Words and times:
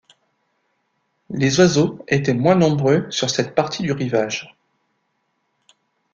Les 1.29 1.59
oiseaux 1.59 2.03
étaient 2.07 2.33
moins 2.33 2.55
nombreux 2.55 3.05
sur 3.11 3.29
cette 3.29 3.53
partie 3.53 3.83
du 3.83 3.91
rivage. 3.91 4.55